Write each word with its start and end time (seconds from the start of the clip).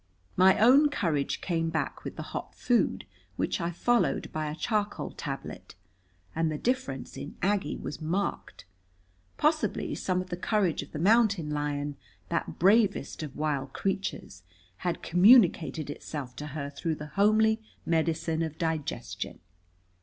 My 0.35 0.57
own 0.57 0.89
courage 0.89 1.41
came 1.41 1.69
back 1.69 2.03
with 2.03 2.15
the 2.15 2.23
hot 2.33 2.55
food, 2.55 3.05
which 3.35 3.61
I 3.61 3.69
followed 3.69 4.31
by 4.33 4.49
a 4.49 4.55
charcoal 4.55 5.11
tablet. 5.11 5.75
And 6.35 6.51
the 6.51 6.57
difference 6.57 7.17
in 7.17 7.35
Aggie 7.43 7.77
was 7.77 8.01
marked. 8.01 8.65
Possibly 9.37 9.93
some 9.93 10.19
of 10.19 10.31
the 10.31 10.37
courage 10.37 10.81
of 10.81 10.91
the 10.91 10.97
mountain 10.97 11.51
lion, 11.51 11.97
that 12.29 12.57
bravest 12.57 13.21
of 13.21 13.35
wild 13.35 13.73
creatures, 13.73 14.41
had 14.77 15.03
communicated 15.03 15.91
itself 15.91 16.35
to 16.37 16.47
her 16.47 16.71
through 16.71 16.95
the 16.95 17.11
homely 17.15 17.61
medicine 17.85 18.41
of 18.41 18.57
digestion. 18.57 19.37